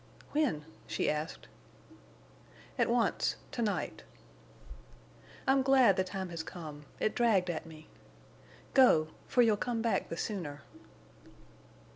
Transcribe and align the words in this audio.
"When?" 0.31 0.65
she 0.87 1.11
asked. 1.11 1.47
"At 2.75 2.89
once—to 2.89 3.61
night." 3.61 4.01
"I'm 5.45 5.61
glad 5.61 5.95
the 5.95 6.03
time 6.03 6.29
has 6.29 6.41
come. 6.41 6.85
It 6.99 7.13
dragged 7.13 7.51
at 7.51 7.67
me. 7.67 7.87
Go—for 8.73 9.43
you'll 9.43 9.57
come 9.57 9.83
back 9.83 10.09
the 10.09 10.17
sooner." 10.17 10.63